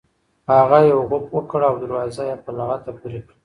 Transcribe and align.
هغه 0.53 0.79
یو 0.91 0.99
غوپ 1.09 1.25
وکړ 1.33 1.61
او 1.69 1.75
دروازه 1.83 2.23
یې 2.29 2.35
په 2.43 2.51
لغته 2.57 2.91
پورې 2.99 3.19
کړه. 3.25 3.35